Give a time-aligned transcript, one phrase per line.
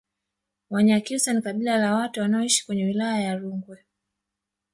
[0.69, 3.85] Wanyakyusa ni kabila la watu wanaoishi kwenye wilaya ya Rungwe